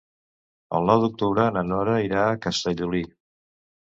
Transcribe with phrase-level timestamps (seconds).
[0.77, 3.03] El nou d'octubre na Nora irà a Castellolí.